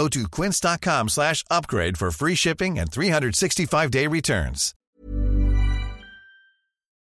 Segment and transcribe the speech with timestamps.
[0.00, 4.72] Go to quince.com slash upgrade for free shipping and 365-day returns.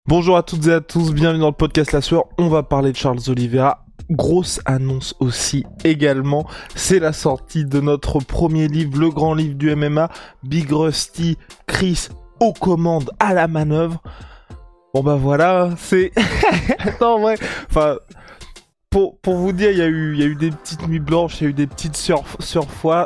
[0.08, 2.24] Bonjour à toutes et à tous, bienvenue dans le podcast La Sueur.
[2.38, 3.84] On va parler de Charles Oliveira.
[4.10, 9.76] Grosse annonce aussi également, c'est la sortie de notre premier livre, le grand livre du
[9.76, 10.10] MMA,
[10.44, 11.38] Big Rusty,
[11.68, 12.08] Chris
[12.40, 14.02] aux commandes, à la manœuvre.
[14.94, 16.14] Bon bah voilà, c'est...
[17.02, 17.36] non ouais,
[17.70, 17.98] enfin...
[18.96, 21.02] Pour, pour, vous dire, il y, a eu, il y a eu des petites nuits
[21.02, 22.38] blanches, il y a eu des petites surf,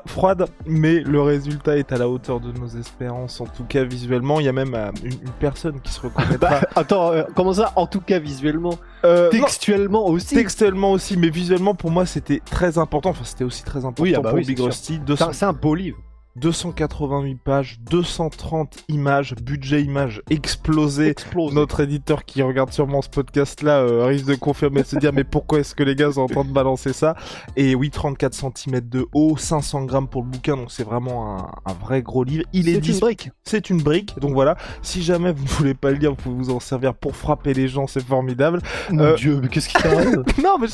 [0.06, 4.40] froides, mais le résultat est à la hauteur de nos espérances, en tout cas visuellement.
[4.40, 6.38] Il y a même euh, une, une, personne qui se reconnaîtra.
[6.38, 8.78] Bah, attends, euh, comment ça, en tout cas visuellement?
[9.04, 10.36] Euh, Textuellement non, aussi?
[10.36, 14.14] Textuellement aussi, mais visuellement pour moi c'était très important, enfin c'était aussi très important oui,
[14.16, 15.00] ah bah pour oui, Big Rusty.
[15.32, 15.98] C'est un beau livre.
[16.40, 21.10] 288 pages, 230 images, budget images explosé.
[21.10, 21.54] explosé.
[21.54, 25.24] Notre éditeur qui regarde sûrement ce podcast-là euh, risque de confirmer, de se dire mais
[25.24, 27.16] pourquoi est-ce que les gars sont en train de balancer ça?
[27.56, 31.52] Et oui, 34 cm de haut, 500 grammes pour le bouquin, donc c'est vraiment un,
[31.66, 32.46] un, vrai gros livre.
[32.54, 33.32] Il est, une brique.
[33.44, 34.58] C'est une brique, donc voilà.
[34.82, 37.54] Si jamais vous ne voulez pas le lire, vous pouvez vous en servir pour frapper
[37.54, 38.62] les gens, c'est formidable.
[38.90, 39.16] Mon euh...
[39.16, 40.24] Dieu, mais qu'est-ce qui t'arrive?
[40.44, 40.68] Non, mais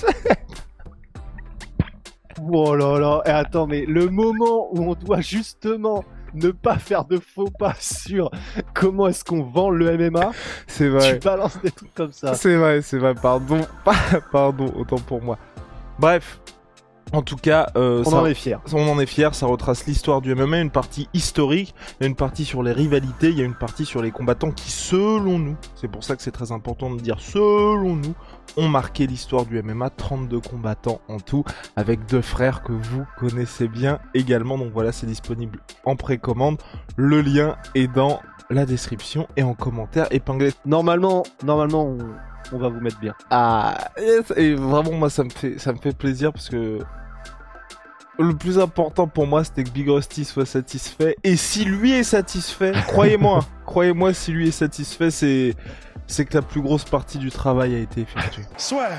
[2.42, 7.06] Oh là là, et attends, mais le moment où on doit justement ne pas faire
[7.06, 8.30] de faux pas sur
[8.74, 10.32] comment est-ce qu'on vend le MMA,
[10.68, 11.14] c'est vrai.
[11.14, 12.34] Tu balances des trucs comme ça.
[12.34, 13.62] C'est vrai, c'est vrai, pardon,
[14.32, 15.38] pardon, autant pour moi.
[15.98, 16.40] Bref,
[17.16, 18.60] en tout cas, euh, on ça, en est fier.
[18.74, 19.34] On en est fier.
[19.34, 22.74] Ça retrace l'histoire du MMA, une partie historique, il y a une partie sur les
[22.74, 26.16] rivalités, il y a une partie sur les combattants qui, selon nous, c'est pour ça
[26.16, 28.14] que c'est très important de dire selon nous,
[28.58, 29.90] ont marqué l'histoire du MMA.
[29.92, 34.58] 32 combattants en tout, avec deux frères que vous connaissez bien également.
[34.58, 36.58] Donc voilà, c'est disponible en précommande.
[36.98, 38.20] Le lien est dans
[38.50, 40.52] la description et en commentaire épinglé.
[40.66, 41.98] Normalement, normalement, on
[42.52, 43.14] on va vous mettre bien.
[43.30, 43.90] Ah,
[44.36, 46.80] et vraiment moi ça me fait ça me fait plaisir parce que
[48.20, 52.04] le plus important pour moi c'était que Big Rusty soit satisfait et si lui est
[52.04, 55.56] satisfait, croyez-moi, croyez-moi si lui est satisfait, c'est
[56.08, 58.44] c'est que la plus grosse partie du travail a été effectuée.
[58.58, 58.90] Soit.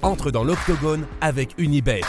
[0.00, 2.00] Entre dans l'octogone avec Unibet.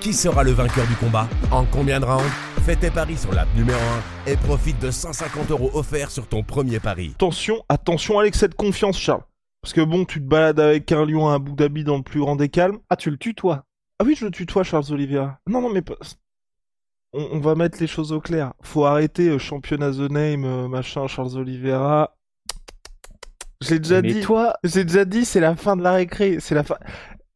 [0.00, 1.26] Qui sera le vainqueur du combat?
[1.50, 2.43] En combien de rounds?
[2.64, 3.78] Fais tes paris sur l'app numéro
[4.26, 7.12] 1 et profite de 150 euros offerts sur ton premier pari.
[7.14, 9.20] Attention, attention avec cette confiance, Charles.
[9.60, 12.20] Parce que bon, tu te balades avec un lion à Abu Dhabi dans le plus
[12.20, 12.78] grand des calmes.
[12.88, 13.66] Ah, tu le tutoies
[13.98, 15.40] Ah oui, je le tutoie, Charles Oliveira.
[15.46, 15.82] Non, non, mais
[17.12, 18.54] on, on, va mettre les choses au clair.
[18.62, 22.16] Faut arrêter euh, championnat the name, euh, machin, Charles Oliveira.
[23.60, 24.20] J'ai déjà mais dit.
[24.22, 26.38] toi, j'ai déjà dit, c'est la fin de la récré.
[26.40, 26.76] C'est la fin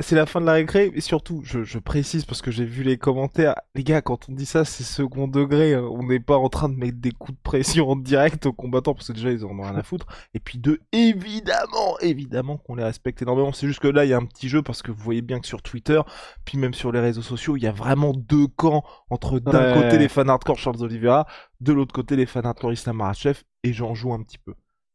[0.00, 2.84] c'est la fin de la récré, et surtout, je, je précise parce que j'ai vu
[2.84, 5.82] les commentaires, les gars, quand on dit ça, c'est second degré, hein.
[5.90, 8.94] on n'est pas en train de mettre des coups de pression en direct aux combattants,
[8.94, 12.76] parce que déjà, ils en ont rien à foutre, et puis deux, évidemment, évidemment qu'on
[12.76, 14.92] les respecte énormément, c'est juste que là, il y a un petit jeu, parce que
[14.92, 16.00] vous voyez bien que sur Twitter,
[16.44, 19.82] puis même sur les réseaux sociaux, il y a vraiment deux camps, entre d'un Ouais.
[19.82, 21.26] côté les fans hardcore Charles Oliveira,
[21.60, 24.54] de l'autre côté les fans hardcore Islam Makhachev, et j'en joue un petit peu.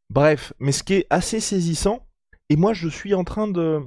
[0.10, 2.08] Bref, mais ce qui est assez saisissant,
[2.50, 3.82] et moi, je suis en train de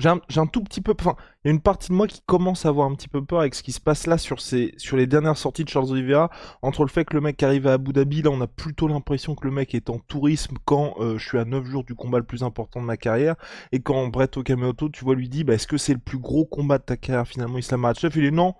[0.00, 2.64] j'ai un, tout petit peu, enfin, il y a une partie de moi qui commence
[2.64, 4.96] à avoir un petit peu peur avec ce qui se passe là sur ces, sur
[4.96, 6.30] les dernières sorties de Charles Oliveira,
[6.62, 9.34] entre le fait que le mec arrive à Abu Dhabi, là on a plutôt l'impression
[9.34, 12.18] que le mec est en tourisme quand euh, je suis à 9 jours du combat
[12.18, 13.36] le plus important de ma carrière,
[13.72, 16.46] et quand Brett Okamoto, tu vois, lui dit, bah, est-ce que c'est le plus gros
[16.46, 18.54] combat de ta carrière finalement, Islam Makhachev, il est non,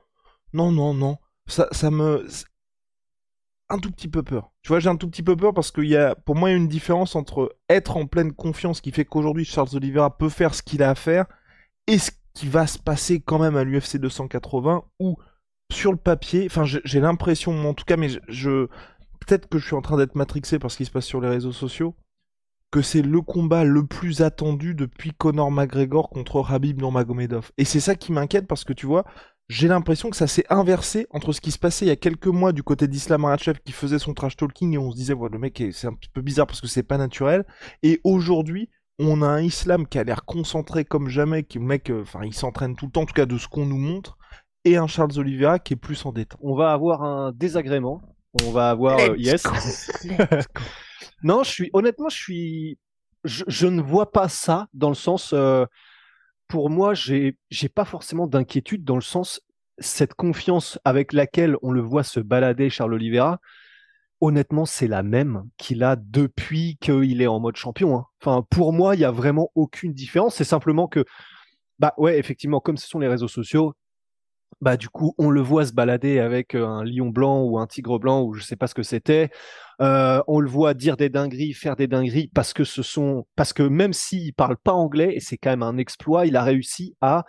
[0.52, 2.26] non, non, non, ça, ça me,
[3.70, 4.50] un tout petit peu peur.
[4.62, 6.52] Tu vois, j'ai un tout petit peu peur parce qu'il y a, pour moi, il
[6.52, 10.28] y a une différence entre être en pleine confiance qui fait qu'aujourd'hui Charles Oliveira peut
[10.28, 11.26] faire ce qu'il a à faire
[11.86, 15.16] et ce qui va se passer quand même à l'UFC 280 où,
[15.72, 18.66] sur le papier, enfin, j'ai l'impression, en tout cas, mais je,
[19.20, 21.28] peut-être que je suis en train d'être matrixé par ce qui se passe sur les
[21.28, 21.94] réseaux sociaux,
[22.70, 27.50] que c'est le combat le plus attendu depuis Conor McGregor contre Habib Nurmagomedov.
[27.58, 29.04] Et c'est ça qui m'inquiète parce que tu vois,
[29.50, 32.28] j'ai l'impression que ça s'est inversé entre ce qui se passait il y a quelques
[32.28, 35.28] mois du côté d'Islam Makhachev qui faisait son trash talking et on se disait ouais,
[35.30, 37.44] le mec c'est un petit peu bizarre parce que c'est pas naturel
[37.82, 38.70] et aujourd'hui
[39.00, 42.32] on a un Islam qui a l'air concentré comme jamais qui le mec enfin il
[42.32, 44.18] s'entraîne tout le temps en tout cas de ce qu'on nous montre
[44.64, 46.38] et un Charles Oliveira qui est plus en détente.
[46.42, 48.02] On va avoir un désagrément.
[48.44, 49.42] On va avoir euh, yes.
[51.24, 52.78] non, je suis honnêtement je suis
[53.24, 55.32] je, je ne vois pas ça dans le sens.
[55.32, 55.66] euh,
[56.50, 57.36] pour moi, j'ai
[57.74, 59.40] pas forcément d'inquiétude dans le sens
[59.78, 63.38] cette confiance avec laquelle on le voit se balader, Charles Oliveira.
[64.20, 68.04] Honnêtement, c'est la même qu'il a depuis qu'il est en mode champion.
[68.26, 68.44] hein.
[68.50, 70.34] Pour moi, il y a vraiment aucune différence.
[70.34, 71.04] C'est simplement que,
[71.78, 73.72] bah ouais, effectivement, comme ce sont les réseaux sociaux,
[74.60, 77.66] bah du coup, on le voit se balader avec euh, un lion blanc ou un
[77.66, 79.30] tigre blanc ou je sais pas ce que c'était.
[79.80, 83.54] Euh, on le voit dire des dingueries, faire des dingueries parce que ce sont, parce
[83.54, 86.94] que même s'il parle pas anglais et c'est quand même un exploit, il a réussi
[87.00, 87.24] à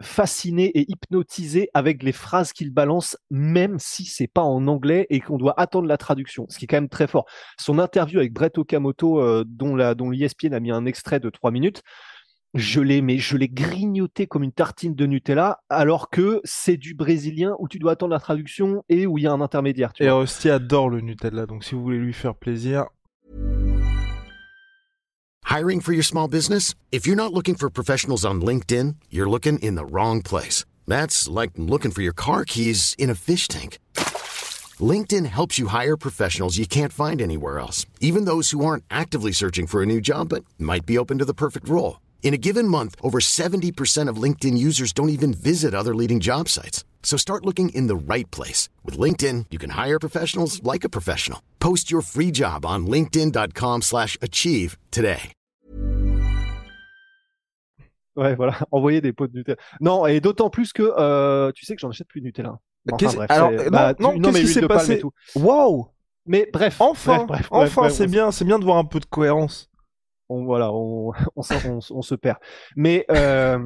[0.00, 5.20] fasciner et hypnotiser avec les phrases qu'il balance, même si c'est pas en anglais et
[5.20, 7.26] qu'on doit attendre la traduction, ce qui est quand même très fort.
[7.58, 11.28] Son interview avec Brett Okamoto, euh, dont la, dont l'ESPN a mis un extrait de
[11.28, 11.82] trois minutes,
[12.54, 16.94] je l'ai, mais je l'ai grignoté comme une tartine de Nutella, alors que c'est du
[16.94, 19.92] brésilien où tu dois attendre la traduction et où il y a un intermédiaire.
[19.92, 20.20] Tu Et vois.
[20.20, 22.86] Rusty adore le Nutella, donc si vous voulez lui faire plaisir,
[25.44, 26.76] Hiring for your small business?
[26.92, 30.64] If you're not looking for professionals on LinkedIn, you're looking in the wrong place.
[30.86, 33.78] That's like looking for your car keys in a fish tank.
[34.78, 39.32] LinkedIn helps you hire professionals you can't find anywhere else, even those who aren't actively
[39.32, 41.98] searching for a new job but might be open to the perfect role.
[42.22, 46.48] In a given month, over 70% of LinkedIn users don't even visit other leading job
[46.48, 46.84] sites.
[47.02, 48.68] So start looking in the right place.
[48.84, 51.40] With LinkedIn, you can hire professionals like a professional.
[51.58, 55.32] Post your free job on linkedin.com slash achieve today.
[58.16, 59.56] Ouais, voilà, envoyer des pots de Nutella.
[59.80, 62.58] Non, et d'autant plus que euh, tu sais que j'en achète plus de Nutella.
[62.90, 64.98] Enfin, Qu'est-ce- bref, alors, c'est- non, bah, non, tu- qu'est-ce mais qui s'est passé et
[65.00, 65.12] tout.
[65.36, 65.86] waouh
[66.26, 69.00] Mais bref, Enfin, bref, bref, bref, enfin, c'est bien, c'est bien de voir un peu
[69.00, 69.69] de cohérence.
[70.30, 72.38] On, voilà, on, se perd.
[72.76, 73.58] Mais euh,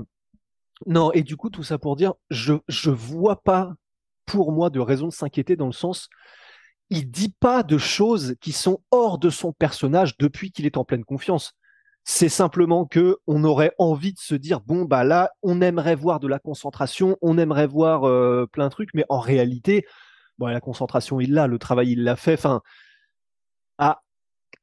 [0.86, 3.72] non, et du coup, tout ça pour dire, je je vois pas
[4.26, 6.08] pour moi de raison de s'inquiéter dans le sens,
[6.90, 10.84] il dit pas de choses qui sont hors de son personnage depuis qu'il est en
[10.84, 11.52] pleine confiance.
[12.04, 16.20] C'est simplement que on aurait envie de se dire bon bah là, on aimerait voir
[16.20, 19.86] de la concentration, on aimerait voir euh, plein de trucs, mais en réalité,
[20.38, 22.34] bon la concentration il l'a, le travail il l'a fait.
[22.34, 22.60] Enfin,
[23.78, 24.02] à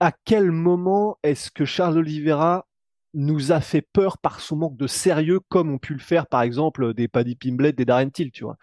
[0.01, 2.65] à quel moment est-ce que Charles Oliveira
[3.13, 6.41] nous a fait peur par son manque de sérieux, comme ont pu le faire par
[6.41, 8.57] exemple des Paddy Pimblett, des Darren Till, tu vois?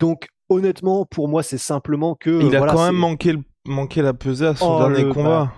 [0.00, 4.14] Donc honnêtement, pour moi, c'est simplement que il a quand même manqué, le- manqué la
[4.14, 5.52] pesée à son Oh, dernier combat.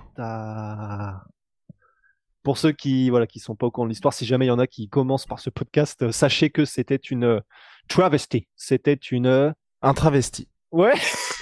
[2.42, 4.52] Pour ceux qui voilà qui sont pas au courant de l'histoire, si jamais il y
[4.52, 7.40] en a qui commencent par ce podcast, euh, sachez que c'était une euh,
[7.88, 8.48] travesty.
[8.56, 9.52] C'était une euh,
[9.82, 10.48] Un travesti.
[10.72, 10.94] ouais.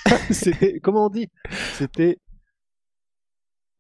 [0.31, 1.29] c'était comment on dit?
[1.75, 2.19] C'était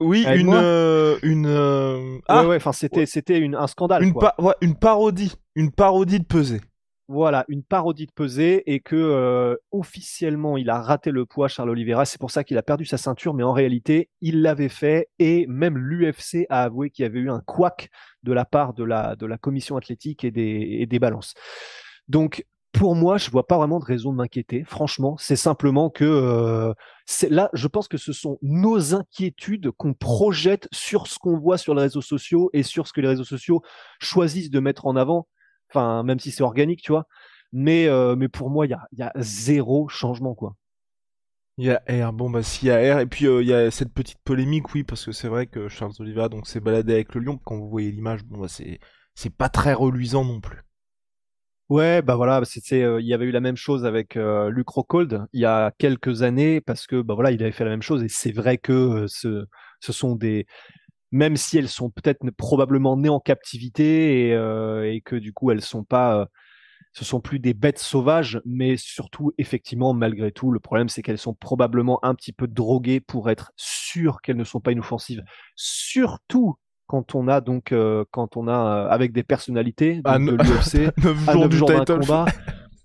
[0.00, 2.56] Oui, une, euh, une, euh, ah, ouais.
[2.56, 4.02] Enfin c'était c'était une un scandale.
[4.02, 4.34] une, quoi.
[4.36, 6.60] pa- ouais, une parodie, une parodie de pesée.
[7.12, 11.70] Voilà, une parodie de pesée et que euh, officiellement il a raté le poids Charles
[11.70, 12.04] Oliveira.
[12.04, 15.44] C'est pour ça qu'il a perdu sa ceinture, mais en réalité il l'avait fait et
[15.48, 17.90] même l'UFC a avoué qu'il y avait eu un couac
[18.22, 21.34] de la part de la de la commission athlétique et des et des balances.
[22.06, 24.64] Donc pour moi, je vois pas vraiment de raison de m'inquiéter.
[24.64, 26.72] Franchement, c'est simplement que euh,
[27.28, 31.74] là, je pense que ce sont nos inquiétudes qu'on projette sur ce qu'on voit sur
[31.74, 33.62] les réseaux sociaux et sur ce que les réseaux sociaux
[34.00, 35.26] choisissent de mettre en avant.
[35.70, 37.06] Enfin, même si c'est organique, tu vois.
[37.52, 40.54] Mais, euh, pour moi, il y a, zéro changement, quoi.
[41.58, 43.52] Il y a R, bon bah s'il y a R, et puis euh, il y
[43.52, 46.94] a cette petite polémique, oui, parce que c'est vrai que Charles Oliveira donc s'est baladé
[46.94, 50.62] avec le lion, quand vous voyez l'image, bon bah c'est pas très reluisant non plus.
[51.70, 55.26] Ouais, bah voilà, c'est, euh, il y avait eu la même chose avec euh, Rockhold
[55.32, 58.02] il y a quelques années parce que bah voilà, il avait fait la même chose
[58.02, 59.46] et c'est vrai que euh, ce,
[59.78, 60.46] ce sont des,
[61.12, 65.50] même si elles sont peut-être probablement nées en captivité et, euh, et que du coup
[65.52, 66.26] elles sont pas, euh,
[66.92, 71.18] ce sont plus des bêtes sauvages, mais surtout effectivement malgré tout, le problème c'est qu'elles
[71.18, 75.22] sont probablement un petit peu droguées pour être sûres qu'elles ne sont pas inoffensives,
[75.56, 76.56] surtout
[76.90, 80.90] quand on a donc euh, quand on a euh, avec des personnalités Ah, de l'UFC
[81.04, 82.24] 9 à jours d'un combat.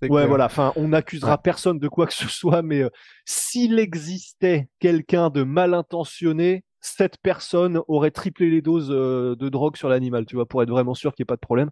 [0.02, 0.28] Ouais, clair.
[0.28, 0.44] voilà.
[0.44, 1.38] Enfin, on n'accusera Ouais.
[1.42, 2.90] personne de quoi que ce soit, mais euh,
[3.24, 9.74] s'il existait quelqu'un de mal intentionné, cette personne aurait triplé les doses euh, de drogue
[9.76, 11.70] sur l'animal, tu vois, pour être vraiment sûr qu'il n'y ait pas de problème.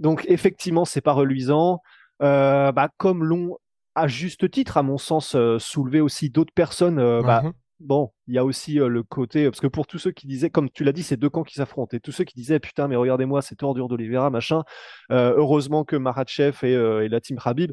[0.00, 1.80] Donc, effectivement, c'est pas reluisant.
[2.20, 3.56] Bah, comme l'ont
[3.94, 6.96] à juste titre, à mon sens, soulevé aussi d'autres personnes.
[7.22, 7.52] bah, Mhm.
[7.80, 10.50] Bon, il y a aussi euh, le côté, parce que pour tous ceux qui disaient,
[10.50, 12.88] comme tu l'as dit, c'est deux camps qui s'affrontent, et tous ceux qui disaient, putain,
[12.88, 14.64] mais regardez-moi, cette ordure d'Olivera, machin,
[15.12, 17.72] euh, heureusement que Maratchev et, euh, et la team Habib,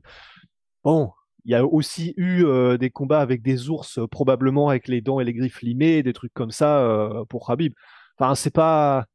[0.83, 1.12] bon,
[1.45, 2.43] il y a aussi eu
[2.79, 6.33] des combats avec des ours, probablement avec les dents et les griffes limées, des trucs
[6.33, 7.74] comme ça pour Habib.
[8.17, 9.05] Enfin, c'est pas.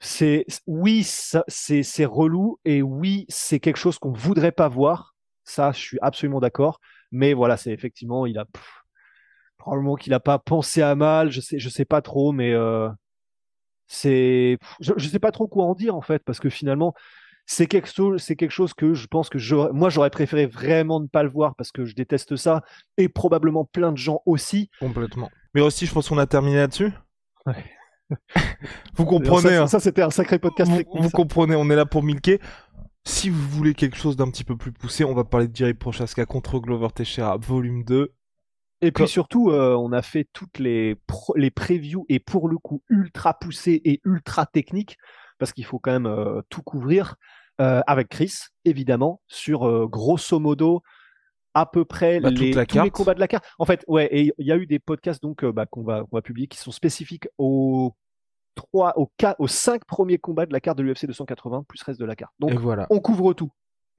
[0.00, 5.14] C'est oui, c'est relou et oui, c'est quelque chose qu'on voudrait pas voir.
[5.44, 6.80] Ça, je suis absolument d'accord.
[7.12, 8.46] Mais voilà, c'est effectivement, il a
[9.64, 11.30] probablement qu'il a pas pensé à mal.
[11.30, 12.88] Je sais, je sais pas trop, mais euh,
[13.86, 16.94] C'est, je, je sais pas trop quoi en dire en fait, parce que finalement,
[17.46, 21.00] c'est quelque chose, c'est quelque chose que je pense que j'aurais- moi j'aurais préféré vraiment
[21.00, 22.62] ne pas le voir parce que je déteste ça
[22.96, 24.70] et probablement plein de gens aussi.
[24.80, 25.30] Complètement.
[25.54, 26.92] Mais aussi, je pense qu'on a terminé là-dessus.
[27.46, 27.64] Ouais.
[28.96, 29.66] vous Alors, comprenez, ça, hein.
[29.66, 31.02] ça, c'était un sacré podcast vous, technique.
[31.02, 32.40] vous comprenez, on est là pour milquer.
[33.06, 35.74] Si vous voulez quelque chose d'un petit peu plus poussé, on va parler de Jerry
[35.74, 38.12] Prochaska contre Glover Teixeira, volume 2.
[38.84, 40.96] Et puis surtout, euh, on a fait toutes les,
[41.36, 44.98] les previews et pour le coup ultra poussées et ultra techniques
[45.38, 47.16] parce qu'il faut quand même euh, tout couvrir
[47.60, 50.82] euh, avec Chris, évidemment, sur grosso modo
[51.54, 53.44] à peu près Bah, les, tous les combats de la carte.
[53.58, 56.16] En fait, ouais, et il y a eu des podcasts donc bah, qu'on va, qu'on
[56.16, 57.94] va publier qui sont spécifiques aux
[58.54, 62.00] trois, aux, quatre, aux cinq premiers combats de la carte de l'UFC 280 plus reste
[62.00, 62.32] de la carte.
[62.38, 62.86] Donc Et voilà.
[62.90, 63.50] on couvre tout.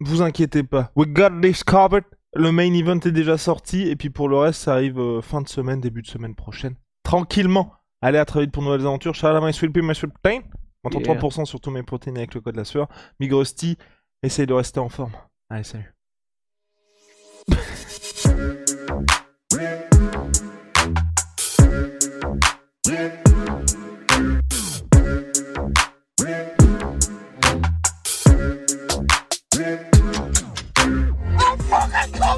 [0.02, 0.92] Vous inquiétez pas.
[0.96, 2.04] We got this covered.
[2.36, 3.88] Le main event est déjà sorti.
[3.88, 6.76] Et puis pour le reste, ça arrive euh, fin de semaine, début de semaine prochaine.
[7.04, 7.74] Tranquillement.
[8.02, 9.16] Allez, à très vite pour de nouvelles aventures.
[9.24, 10.12] À my sweet pea, my sweet.
[10.84, 11.16] Montant Yeah.
[11.16, 12.88] 3% sur tous mes protéines avec le code de la sueur.
[13.20, 13.78] Migrosty,
[14.22, 15.14] essaye de rester en forme.
[15.50, 15.92] Allez, salut.